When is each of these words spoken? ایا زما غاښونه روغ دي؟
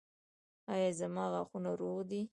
ایا 0.73 0.89
زما 0.99 1.23
غاښونه 1.33 1.71
روغ 1.81 1.97
دي؟ 2.09 2.21